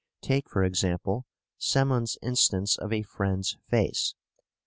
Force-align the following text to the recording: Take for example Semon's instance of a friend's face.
Take 0.23 0.49
for 0.49 0.63
example 0.63 1.27
Semon's 1.59 2.17
instance 2.23 2.75
of 2.75 2.91
a 2.91 3.03
friend's 3.03 3.57
face. 3.69 4.15